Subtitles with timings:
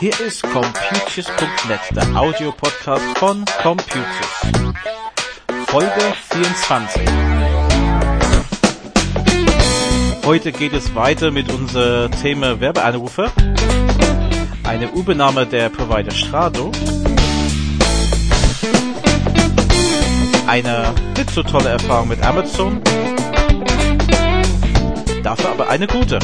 [0.00, 4.04] Hier ist Computius.net, der Audiopodcast von Computius.
[5.66, 5.90] Folge
[6.30, 7.02] 24.
[10.26, 13.32] Heute geht es weiter mit unserem Thema Werbeanrufe,
[14.64, 16.70] eine Übernahme der Provider Strado,
[20.48, 22.80] eine nicht so tolle Erfahrung mit Amazon,
[25.22, 26.18] dafür aber eine gute.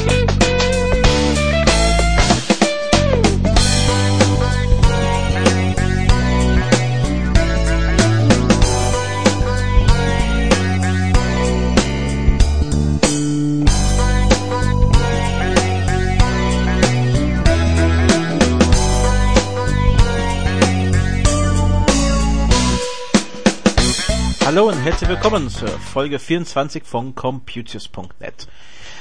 [24.54, 28.46] Hallo und herzlich willkommen zur Folge 24 von Computius.net.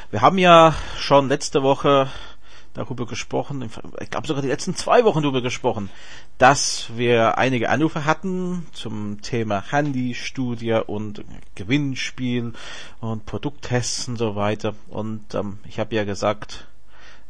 [0.09, 2.09] Wir haben ja schon letzte Woche
[2.73, 3.69] darüber gesprochen,
[4.01, 5.91] ich glaube sogar die letzten zwei Wochen darüber gesprochen,
[6.39, 11.23] dass wir einige Anrufe hatten zum Thema Handystudie und
[11.53, 12.53] Gewinnspiel
[12.99, 14.73] und Produkttests und so weiter.
[14.87, 16.65] Und ähm, ich habe ja gesagt,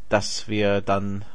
[0.08, 1.26] dass wir dann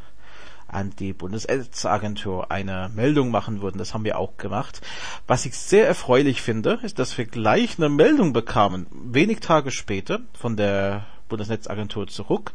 [0.68, 3.78] an die Bundesagentur eine Meldung machen würden.
[3.78, 4.80] Das haben wir auch gemacht.
[5.26, 10.20] Was ich sehr erfreulich finde, ist, dass wir gleich eine Meldung bekamen, wenig Tage später
[10.34, 12.52] von der Bundesnetzagentur zurück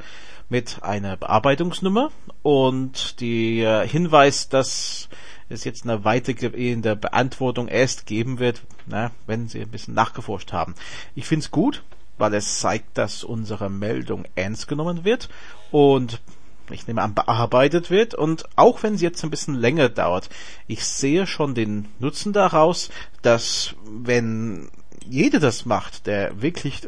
[0.50, 5.10] mit einer Bearbeitungsnummer und die äh, Hinweis, dass
[5.50, 10.76] es jetzt eine weitergehende Beantwortung erst geben wird, na, wenn sie ein bisschen nachgeforscht haben.
[11.16, 11.84] Ich finde es gut,
[12.18, 15.30] weil es zeigt, dass unsere Meldung ernst genommen wird
[15.72, 16.22] und
[16.70, 18.16] ich nehme an, bearbeitet wird.
[18.16, 20.30] Und auch wenn es jetzt ein bisschen länger dauert,
[20.68, 22.90] ich sehe schon den Nutzen daraus,
[23.22, 24.70] dass wenn
[25.06, 26.88] jeder das macht, der wirklich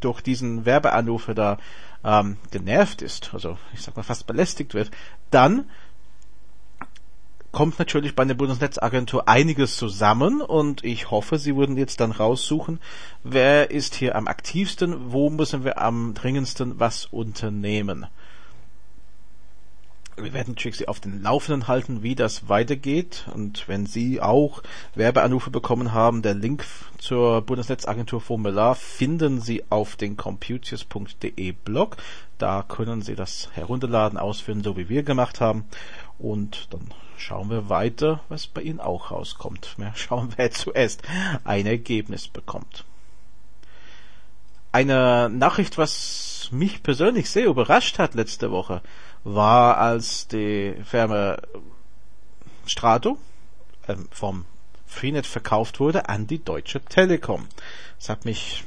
[0.00, 1.58] durch diesen Werbeanrufe da
[2.04, 4.90] ähm, genervt ist, also ich sag mal fast belästigt wird,
[5.30, 5.68] dann
[7.56, 12.80] kommt natürlich bei der Bundesnetzagentur einiges zusammen und ich hoffe, Sie würden jetzt dann raussuchen,
[13.24, 18.06] wer ist hier am aktivsten, wo müssen wir am dringendsten was unternehmen.
[20.18, 23.26] Wir werden natürlich Sie auf den Laufenden halten, wie das weitergeht.
[23.34, 24.62] Und wenn Sie auch
[24.94, 26.64] Werbeanrufe bekommen haben, der Link
[26.96, 31.98] zur Bundesnetzagentur Formular finden Sie auf den computius.de Blog.
[32.38, 35.64] Da können Sie das herunterladen, ausführen, so wie wir gemacht haben.
[36.18, 36.88] Und dann
[37.18, 39.74] schauen wir weiter, was bei Ihnen auch rauskommt.
[39.76, 41.02] Wir schauen, wer zuerst
[41.44, 42.84] ein Ergebnis bekommt.
[44.72, 48.80] Eine Nachricht, was mich persönlich sehr überrascht hat letzte Woche
[49.26, 51.36] war, als die Firma
[52.64, 53.18] Strato
[53.88, 54.44] ähm, vom
[54.86, 57.48] Freenet verkauft wurde an die Deutsche Telekom.
[57.98, 58.64] Das hat mich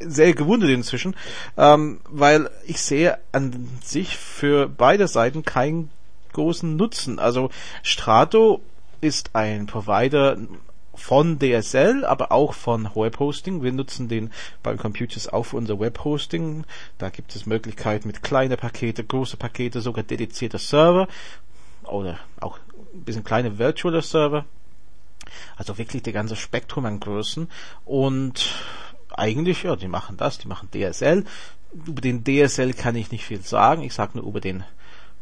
[0.00, 1.16] sehr gewundert inzwischen,
[1.56, 5.90] ähm, weil ich sehe an sich für beide Seiten keinen
[6.32, 7.18] großen Nutzen.
[7.18, 7.50] Also
[7.82, 8.60] Strato
[9.00, 10.36] ist ein Provider
[11.00, 13.62] von DSL, aber auch von Webhosting.
[13.62, 14.30] Wir nutzen den
[14.62, 16.64] beim Computers auch für unser Webhosting.
[16.98, 21.08] Da gibt es Möglichkeiten mit kleine Pakete, große Pakete, sogar dedizierte Server
[21.84, 22.58] oder auch
[22.94, 24.44] ein bisschen kleine virtuelle Server.
[25.56, 27.48] Also wirklich der ganze Spektrum an Größen
[27.84, 28.54] und
[29.10, 31.24] eigentlich, ja, die machen das, die machen DSL.
[31.86, 33.82] Über den DSL kann ich nicht viel sagen.
[33.82, 34.64] Ich sage nur über den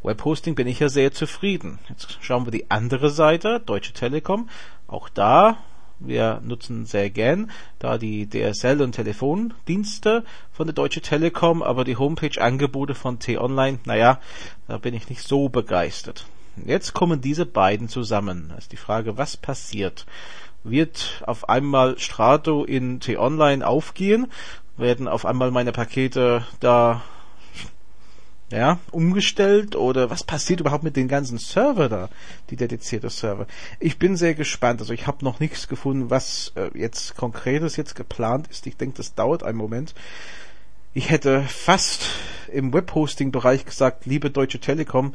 [0.03, 1.79] Webhosting bin ich ja sehr zufrieden.
[1.89, 4.49] Jetzt schauen wir die andere Seite, Deutsche Telekom.
[4.87, 5.59] Auch da,
[6.01, 11.97] wir nutzen sehr gern da die DSL und Telefondienste von der Deutsche Telekom, aber die
[11.97, 14.21] Homepage-Angebote von T-Online, naja,
[14.69, 16.27] da bin ich nicht so begeistert.
[16.65, 18.49] Jetzt kommen diese beiden zusammen.
[18.49, 20.07] Da ist die Frage, was passiert?
[20.65, 24.27] Wird auf einmal Strato in T-Online aufgehen?
[24.77, 27.03] Werden auf einmal meine Pakete da
[28.51, 32.09] ja, umgestellt oder was passiert überhaupt mit den ganzen Server da,
[32.49, 33.47] die dedizierte Server?
[33.79, 34.81] Ich bin sehr gespannt.
[34.81, 38.67] Also ich habe noch nichts gefunden, was äh, jetzt konkretes jetzt geplant ist.
[38.67, 39.95] Ich denke, das dauert einen Moment.
[40.95, 42.07] Ich hätte fast
[42.51, 45.13] im Webhosting-Bereich gesagt, liebe Deutsche Telekom,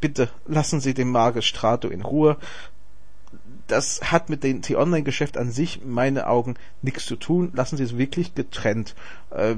[0.00, 2.36] bitte lassen Sie den Magistrato in Ruhe.
[3.66, 7.50] Das hat mit dem T-Online-Geschäft an sich, in meinen Augen, nichts zu tun.
[7.54, 8.94] Lassen Sie es wirklich getrennt.
[9.30, 9.56] Äh,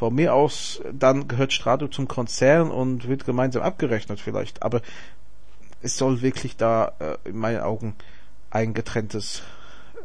[0.00, 4.62] von mir aus, dann gehört Strato zum Konzern und wird gemeinsam abgerechnet vielleicht.
[4.62, 4.80] Aber
[5.82, 7.94] es soll wirklich da äh, in meinen Augen
[8.48, 9.42] ein getrenntes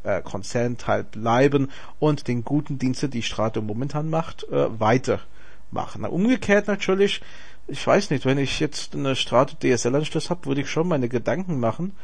[0.03, 6.01] äh, Konzernteil bleiben und den guten Dienste, die Strato momentan macht, äh, weitermachen.
[6.01, 7.21] Na, umgekehrt natürlich,
[7.67, 11.57] ich weiß nicht, wenn ich jetzt eine Strato DSL-Anschluss habe, würde ich schon meine Gedanken
[11.57, 11.95] machen,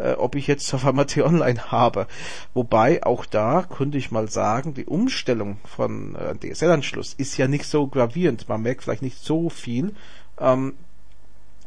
[0.00, 2.06] äh, ob ich jetzt Safamati Online habe.
[2.54, 7.66] Wobei auch da könnte ich mal sagen, die Umstellung von äh, DSL-Anschluss ist ja nicht
[7.66, 8.48] so gravierend.
[8.48, 9.94] Man merkt vielleicht nicht so viel,
[10.38, 10.74] ähm,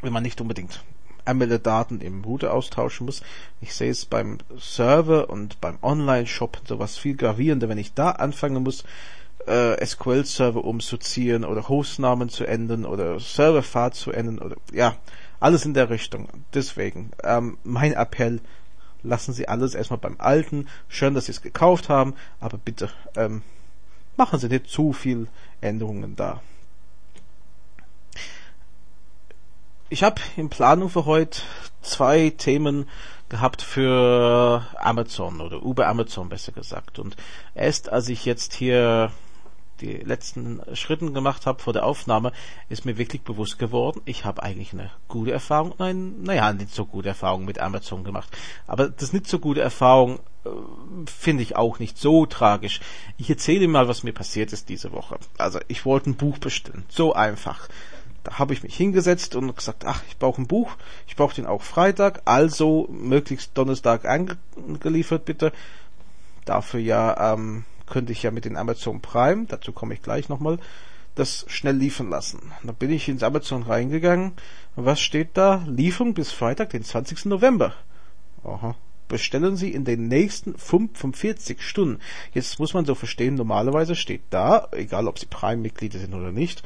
[0.02, 0.84] wenn man nicht unbedingt
[1.26, 3.22] Anmeldedaten im Router austauschen muss.
[3.62, 8.64] Ich sehe es beim Server und beim Online-Shop sowas viel gravierender, wenn ich da anfangen
[8.64, 8.84] muss,
[9.48, 14.96] äh, SQL-Server umzuziehen oder Hostnamen zu ändern oder Serverfahrt zu ändern oder ja,
[15.44, 16.30] alles in der Richtung.
[16.54, 18.40] Deswegen, ähm, mein Appell,
[19.04, 20.68] lassen Sie alles erstmal beim Alten.
[20.88, 23.42] Schön, dass Sie es gekauft haben, aber bitte ähm,
[24.16, 25.28] machen Sie nicht zu viel
[25.60, 26.42] Änderungen da.
[29.90, 31.42] Ich habe in Planung für heute
[31.82, 32.88] zwei Themen
[33.28, 37.00] gehabt für Amazon oder über Amazon besser gesagt.
[37.00, 37.18] Und
[37.54, 39.12] erst als ich jetzt hier
[39.82, 42.32] die letzten Schritten gemacht habe vor der Aufnahme,
[42.70, 46.86] ist mir wirklich bewusst geworden, ich habe eigentlich eine gute Erfahrung, nein, naja, nicht so
[46.86, 48.36] gute Erfahrung mit Amazon gemacht.
[48.68, 50.50] Aber das nicht so gute Erfahrung äh,
[51.06, 52.80] finde ich auch nicht so tragisch.
[53.18, 55.18] Ich erzähle mal, was mir passiert ist diese Woche.
[55.38, 57.68] Also ich wollte ein Buch bestellen, so einfach.
[58.24, 60.72] Da habe ich mich hingesetzt und gesagt, ach, ich brauche ein Buch,
[61.08, 65.52] ich brauche den auch Freitag, also möglichst Donnerstag angeliefert bitte.
[66.46, 70.60] Dafür ja ähm, könnte ich ja mit den Amazon Prime, dazu komme ich gleich nochmal,
[71.16, 72.52] das schnell liefern lassen.
[72.64, 74.32] Da bin ich ins Amazon reingegangen.
[74.76, 75.64] Was steht da?
[75.68, 77.26] Lieferung bis Freitag, den 20.
[77.26, 77.74] November.
[78.44, 78.76] Aha
[79.14, 82.00] bestellen Sie in den nächsten 45 Stunden.
[82.34, 86.64] Jetzt muss man so verstehen, normalerweise steht da, egal ob Sie Prime-Mitglieder sind oder nicht,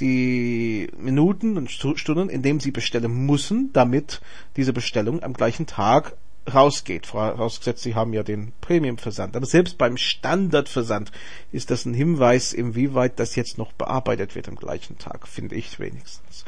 [0.00, 4.22] die Minuten und Stunden, in denen Sie bestellen müssen, damit
[4.56, 6.16] diese Bestellung am gleichen Tag
[6.52, 7.06] rausgeht.
[7.06, 9.36] Vorausgesetzt, Sie haben ja den Premium-Versand.
[9.36, 11.12] Aber selbst beim Standard-Versand
[11.52, 15.78] ist das ein Hinweis, inwieweit das jetzt noch bearbeitet wird am gleichen Tag, finde ich
[15.78, 16.44] wenigstens.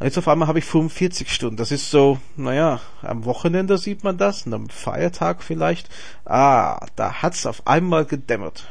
[0.00, 1.56] Jetzt auf einmal habe ich 45 Stunden.
[1.56, 5.88] Das ist so, naja, am Wochenende sieht man das, und am Feiertag vielleicht.
[6.24, 8.66] Ah, da hat's auf einmal gedämmert.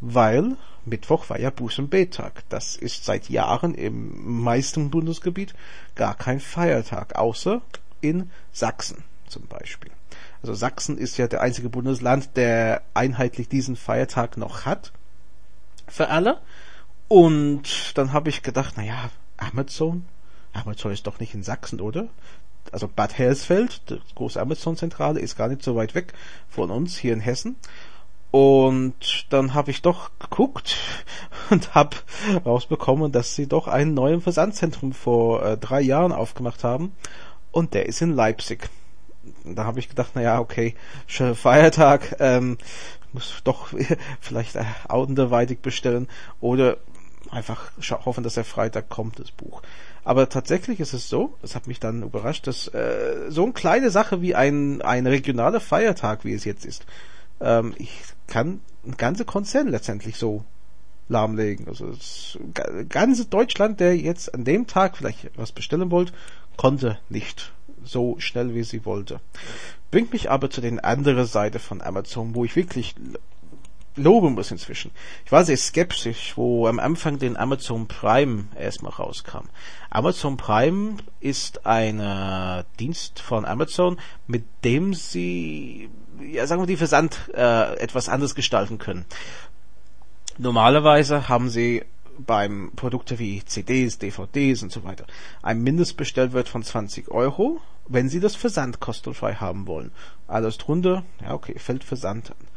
[0.00, 2.44] Weil Mittwoch war ja Buß- und Bettag.
[2.50, 5.54] Das ist seit Jahren im meisten Bundesgebiet
[5.94, 7.62] gar kein Feiertag, außer
[8.02, 9.90] in Sachsen zum Beispiel.
[10.42, 14.92] Also Sachsen ist ja der einzige Bundesland, der einheitlich diesen Feiertag noch hat.
[15.88, 16.40] Für alle.
[17.08, 20.06] Und dann habe ich gedacht, naja, Amazon,
[20.52, 22.08] Amazon ist doch nicht in Sachsen, oder?
[22.72, 26.14] Also Bad Hersfeld, die große Amazon-Zentrale, ist gar nicht so weit weg
[26.48, 27.56] von uns hier in Hessen.
[28.32, 30.76] Und dann habe ich doch geguckt
[31.50, 31.96] und habe
[32.44, 36.92] rausbekommen, dass sie doch einen neuen Versandzentrum vor äh, drei Jahren aufgemacht haben.
[37.52, 38.68] Und der ist in Leipzig.
[39.44, 40.74] Da habe ich gedacht, naja, okay,
[41.06, 42.58] schöner Feiertag, ähm,
[43.12, 43.68] muss doch
[44.20, 44.56] vielleicht
[44.88, 46.08] anderweitig bestellen
[46.40, 46.78] oder
[47.30, 47.72] einfach
[48.04, 49.62] hoffen, dass er Freitag kommt, das Buch.
[50.04, 53.90] Aber tatsächlich ist es so, das hat mich dann überrascht, dass äh, so eine kleine
[53.90, 56.86] Sache wie ein, ein regionaler Feiertag, wie es jetzt ist,
[57.40, 60.44] ähm, ich kann ein ganze Konzern letztendlich so
[61.08, 61.68] lahmlegen.
[61.68, 62.38] Also das
[62.88, 66.12] ganze Deutschland, der jetzt an dem Tag vielleicht was bestellen wollte,
[66.56, 67.52] konnte nicht
[67.86, 69.20] so schnell wie sie wollte.
[69.90, 72.94] Bringt mich aber zu den anderen Seite von Amazon, wo ich wirklich
[73.96, 74.90] loben muss inzwischen.
[75.24, 79.48] Ich war sehr skeptisch, wo am Anfang den Amazon Prime erstmal rauskam.
[79.90, 85.88] Amazon Prime ist ein äh, Dienst von Amazon, mit dem sie,
[86.20, 89.06] ja, sagen wir, die Versand äh, etwas anders gestalten können.
[90.38, 91.84] Normalerweise haben sie
[92.18, 95.06] beim Produkte wie CDs, DVDs und so weiter
[95.42, 99.92] ein Mindestbestellwert von 20 Euro, wenn Sie das Versand kostenfrei haben wollen.
[100.26, 102.48] Alles drunter, ja okay, fällt Versand an.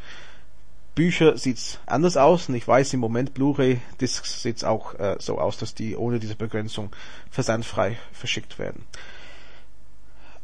[0.96, 5.58] Bücher sieht's anders aus und ich weiß im Moment Blu-ray-Discs sieht's auch äh, so aus,
[5.58, 6.94] dass die ohne diese Begrenzung
[7.30, 8.84] versandfrei verschickt werden.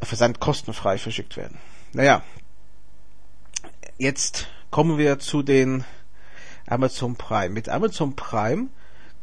[0.02, 1.58] Versandkostenfrei verschickt werden.
[1.94, 2.24] Naja,
[3.98, 5.84] jetzt kommen wir zu den
[6.68, 7.50] Amazon Prime.
[7.50, 8.68] Mit Amazon Prime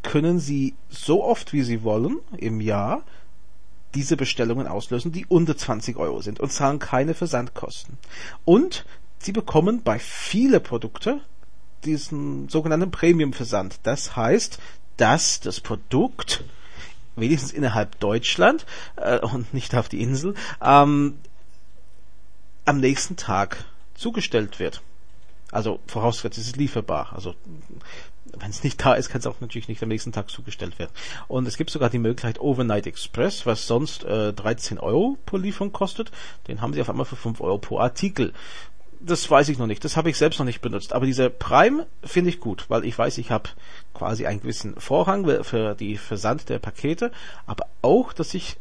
[0.03, 3.03] können Sie so oft wie Sie wollen im Jahr
[3.95, 7.99] diese Bestellungen auslösen, die unter 20 Euro sind und zahlen keine Versandkosten.
[8.45, 8.85] Und
[9.19, 11.21] Sie bekommen bei viele Produkte
[11.85, 13.81] diesen sogenannten Premium-Versand.
[13.83, 14.59] Das heißt,
[14.97, 16.45] dass das Produkt
[17.17, 18.67] wenigstens innerhalb Deutschland
[18.97, 21.19] äh, und nicht auf die Insel ähm,
[22.65, 24.83] am nächsten Tag zugestellt wird.
[25.51, 27.13] Also vorausgesetzt, es ist lieferbar.
[27.15, 27.35] Also
[28.25, 30.93] wenn es nicht da ist, kann es auch natürlich nicht am nächsten Tag zugestellt werden.
[31.29, 35.73] Und es gibt sogar die Möglichkeit Overnight Express, was sonst äh, 13 Euro pro Lieferung
[35.73, 36.11] kostet.
[36.49, 38.33] Den haben sie auf einmal für 5 Euro pro Artikel
[39.05, 39.85] das weiß ich noch nicht.
[39.85, 40.93] Das habe ich selbst noch nicht benutzt.
[40.93, 43.51] Aber diese Prime finde ich gut, weil ich weiß, ich habe
[43.95, 47.11] quasi einen gewissen Vorrang für die Versand der Pakete,
[47.47, 48.57] aber auch, dass ich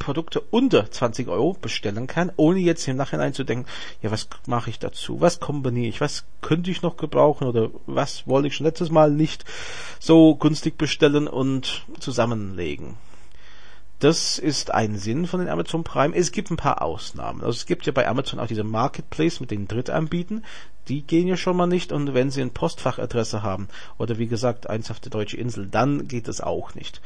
[0.00, 3.66] Produkte unter 20 Euro bestellen kann, ohne jetzt im Nachhinein zu denken,
[4.02, 5.20] ja, was mache ich dazu?
[5.20, 6.00] Was kombiniere ich?
[6.00, 7.46] Was könnte ich noch gebrauchen?
[7.46, 9.44] Oder was wollte ich schon letztes Mal nicht
[10.00, 12.96] so günstig bestellen und zusammenlegen?
[14.00, 16.16] Das ist ein Sinn von den Amazon Prime.
[16.16, 17.42] Es gibt ein paar Ausnahmen.
[17.42, 20.46] Also es gibt ja bei Amazon auch diese Marketplace mit den Drittanbieten.
[20.88, 21.92] Die gehen ja schon mal nicht.
[21.92, 26.08] Und wenn sie eine Postfachadresse haben oder wie gesagt eins auf der deutsche Insel, dann
[26.08, 27.02] geht das auch nicht.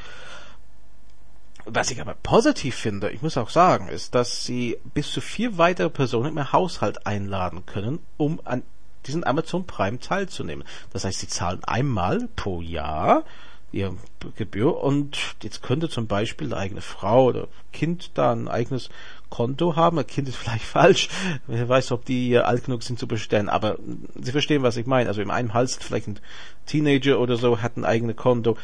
[1.65, 5.57] Was ich aber positiv finde, ich muss auch sagen, ist, dass sie bis zu vier
[5.57, 8.61] weitere Personen im Haushalt einladen können, um an
[9.07, 10.65] diesen Amazon Prime teilzunehmen.
[10.93, 13.23] Das heißt, sie zahlen einmal pro Jahr
[13.71, 13.95] ihre
[14.37, 18.89] Gebühr und jetzt könnte zum Beispiel eine eigene Frau oder Kind da ein eigenes
[19.29, 19.99] Konto haben.
[19.99, 21.09] Ein Kind ist vielleicht falsch.
[21.47, 23.49] Wer weiß, ob die alt genug sind zu bestellen.
[23.49, 23.77] Aber
[24.21, 25.09] Sie verstehen, was ich meine.
[25.09, 26.19] Also in einem Hals vielleicht ein
[26.65, 28.57] Teenager oder so hat ein eigenes Konto.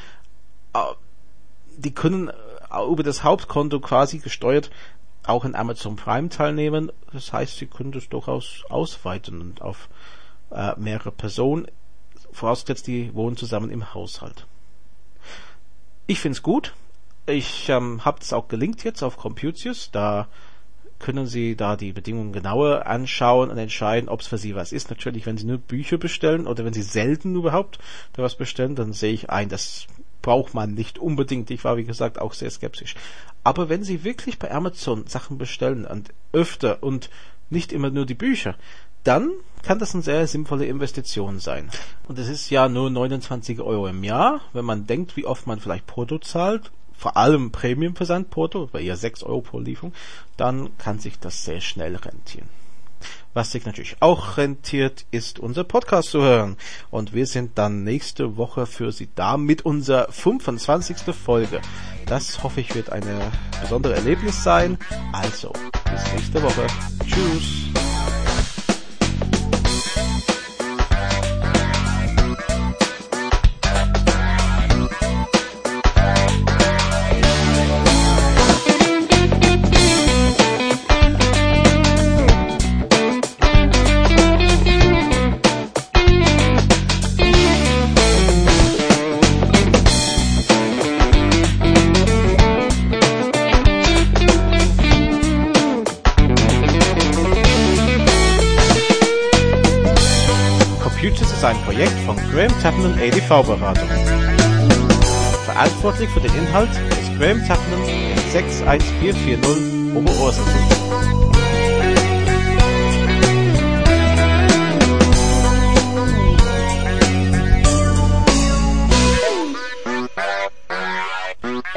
[1.78, 2.32] Die können
[2.90, 4.72] über das Hauptkonto quasi gesteuert
[5.24, 6.92] auch in Amazon Prime teilnehmen.
[7.14, 9.90] Das heißt, sie können das durchaus ausweiten und auf
[10.52, 11.68] äh, mehrere Personen,
[12.32, 14.48] vorausgesetzt, die wohnen zusammen im Haushalt.
[16.08, 16.74] Ich finde es gut.
[17.28, 19.92] Ich ähm, habe es auch gelinkt jetzt auf Computius.
[19.92, 20.28] Da
[21.00, 24.90] können Sie da die Bedingungen genauer anschauen und entscheiden, ob es für Sie was ist.
[24.90, 27.80] Natürlich, wenn Sie nur Bücher bestellen oder wenn Sie selten überhaupt
[28.14, 29.88] da was bestellen, dann sehe ich ein, dass
[30.22, 31.50] braucht man nicht unbedingt.
[31.52, 32.96] Ich war, wie gesagt, auch sehr skeptisch.
[33.44, 37.10] Aber wenn Sie wirklich bei Amazon Sachen bestellen und öfter und
[37.50, 38.56] nicht immer nur die Bücher,
[39.04, 39.32] dann
[39.64, 41.70] kann das eine sehr sinnvolle Investition sein.
[42.08, 44.42] Und es ist ja nur 29 Euro im Jahr.
[44.54, 49.24] Wenn man denkt, wie oft man vielleicht Porto zahlt, vor allem Premium-Versand-Porto, bei eher 6
[49.24, 49.94] Euro pro Lieferung,
[50.38, 52.48] dann kann sich das sehr schnell rentieren.
[53.34, 56.58] Was sich natürlich auch rentiert, ist unser Podcast zu hören.
[56.90, 61.16] Und wir sind dann nächste Woche für Sie da mit unserer 25.
[61.16, 61.62] Folge.
[62.06, 63.32] Das hoffe ich wird eine
[63.62, 64.78] besondere Erlebnis sein.
[65.14, 65.54] Also,
[65.90, 66.68] bis nächste Woche.
[67.06, 67.81] Tschüss.
[103.32, 103.88] Chapman ADV-Beratung.
[105.46, 107.40] Verantwortlich für den Inhalt ist Graham
[107.88, 110.44] in 61440 Oberursel.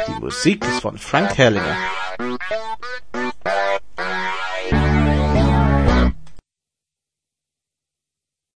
[0.09, 1.77] Die Musik ist von Frank Herrlinger.